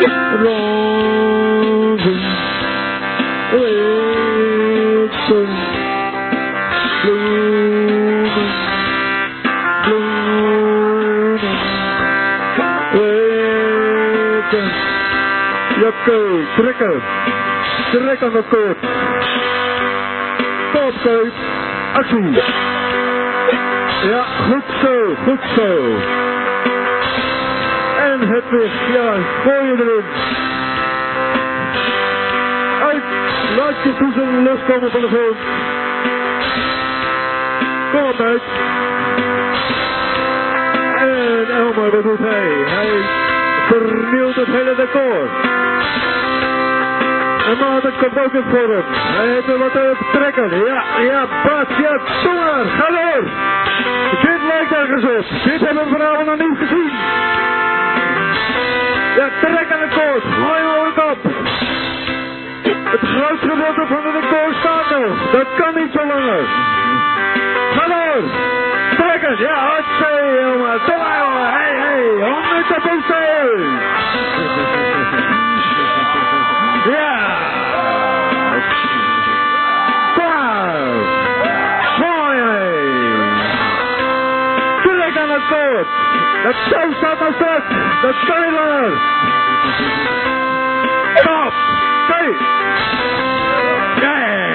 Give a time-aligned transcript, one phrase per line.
[0.00, 2.00] Rood,
[5.24, 5.64] wit,
[9.84, 11.36] blauw,
[12.56, 12.94] blauw,
[14.52, 14.72] wit.
[15.80, 16.96] Ja, kijk, trekken,
[17.92, 18.78] trek aan de koord.
[20.70, 21.32] Stap kijk,
[21.92, 22.30] actie.
[24.10, 25.68] Ja, goed zo, goed zo.
[28.20, 30.04] En het weer, ja, gooi je erin.
[32.82, 33.02] Uit,
[33.56, 35.36] laat je toezen loskomen van de grond.
[37.92, 38.42] Kom op uit.
[40.96, 42.48] En Elmer, wat doet hij?
[42.66, 42.90] Hij
[43.68, 45.28] vernielt het hele decor.
[47.50, 48.84] En Maarten komt ook in vorm.
[48.92, 50.64] Hij heeft er wat te trekken.
[50.64, 52.64] Ja, ja, Bas, ja, doe maar.
[52.64, 53.22] Ga door.
[54.22, 55.44] Dit lijkt ergens op.
[55.44, 56.90] Dit hebben we vanavond nog niet gezien.
[59.40, 60.22] Trek aan de koord.
[60.22, 61.18] Gooi ook op.
[62.90, 65.30] Het grootste gedeelte van de decor staat nog.
[65.32, 66.44] Dat kan niet zo langer.
[67.74, 68.22] Ga door.
[68.96, 69.38] Trekken.
[69.38, 70.78] Ja, hartstikke, jongen.
[70.86, 71.50] Doe maar, jongen.
[71.52, 72.30] Hey, hey.
[72.30, 73.06] Honderd op ons
[76.94, 77.18] Ja.
[80.14, 80.80] Klaar.
[81.98, 82.38] Mooi.
[84.82, 85.86] Trek aan het koord.
[86.44, 87.79] Dat touw staat nog stuk.
[88.10, 88.92] Niet langer.
[91.14, 91.52] Stop.
[92.08, 92.36] Twee.
[94.00, 94.54] Nee.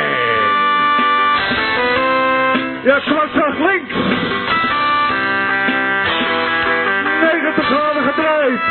[2.83, 3.93] Ja, kwakzag links.
[7.21, 8.61] 90 graden gedraaid.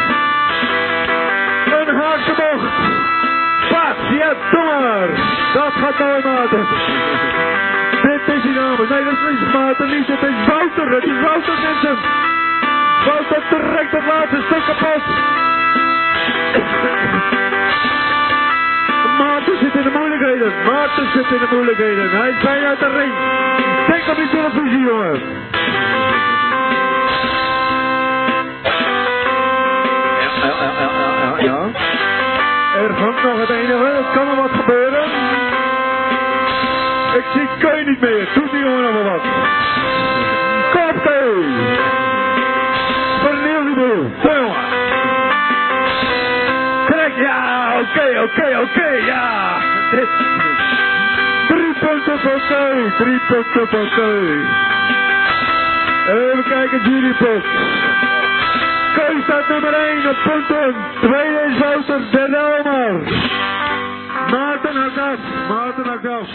[1.89, 2.73] Een haakse bocht.
[3.71, 5.09] Pas, ja, doe maar.
[5.55, 6.67] Dat gaat mooi, Maarten.
[8.03, 8.91] Dit is die namens.
[8.91, 10.07] Nee, dat is niet Maarten, niet.
[10.07, 10.89] Het is Wouter.
[10.91, 11.98] Het is Wouter Mensen.
[14.67, 15.03] Kapot.
[19.19, 20.52] Maarten zit in de moeilijkheden.
[20.64, 22.11] Maarten zit in de moeilijkheden.
[22.11, 23.13] Hij is bijna uit de ring.
[23.86, 25.20] Denk op die televisie, jongen.
[30.42, 30.91] Ja, ja, ja,
[31.23, 31.58] ja, ja.
[32.83, 33.85] Er hangt nog het enige.
[33.85, 35.05] Er kan er wat gebeuren.
[37.14, 38.29] Ik zie Keu niet meer.
[38.35, 39.23] Doet die jongen nog wel wat.
[40.73, 41.01] Kom,
[44.23, 44.55] jongen.
[46.86, 49.57] Trek, ja, oké, oké, oké, ja.
[51.48, 52.91] Drie punten voor Keu.
[52.98, 53.89] Drie punten voor.
[56.08, 57.45] Even kijken, jurypot.
[58.95, 60.75] Keu staat nummer 1 op punten.
[61.01, 62.01] Tweede is Wouter,
[62.35, 63.01] Elmar.
[64.31, 65.19] Maarten hakt af.
[65.48, 66.29] Maarten hakt af.